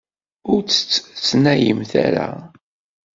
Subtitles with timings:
[0.51, 2.29] Ur tt-ttnalen ara.